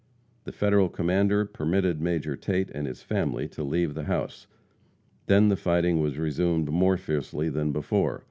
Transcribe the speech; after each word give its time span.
The 0.45 0.51
Federal 0.51 0.89
commander 0.89 1.45
permitted 1.45 2.01
Major 2.01 2.35
Tate 2.35 2.71
and 2.71 2.87
his 2.87 3.03
family 3.03 3.47
to 3.49 3.63
leave 3.63 3.93
the 3.93 4.05
house. 4.05 4.47
Then 5.27 5.49
the 5.49 5.55
fighting 5.55 5.99
was 5.99 6.17
resumed 6.17 6.71
more 6.71 6.97
fiercely 6.97 7.49
than 7.49 7.71
before. 7.71 8.19